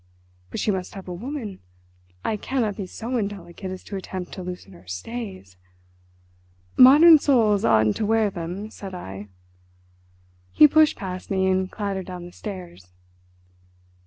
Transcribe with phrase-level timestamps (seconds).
[0.49, 1.59] "But she must have a woman.
[2.25, 5.57] I cannot be so indelicate as to attempt to loosen her stays."
[6.75, 9.27] "Modern souls oughtn't to wear them," said I.
[10.53, 12.87] He pushed past me and clattered down the stairs.